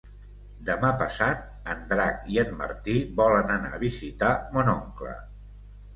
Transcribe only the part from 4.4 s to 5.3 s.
mon oncle.